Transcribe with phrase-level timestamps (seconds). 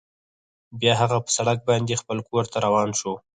[0.79, 3.13] بیا هغه په سړک باندې خپل کور ته روان شو